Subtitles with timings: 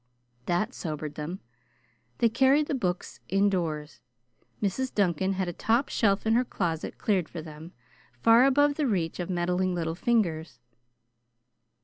[0.47, 1.41] That sobered them,
[2.17, 4.01] they carried the books indoors.
[4.59, 4.91] Mrs.
[4.91, 7.73] Duncan had a top shelf in her closet cleared for them,
[8.19, 10.59] far above the reach of meddling little fingers.